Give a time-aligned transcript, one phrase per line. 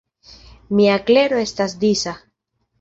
[0.79, 2.19] Mia klero estas disa.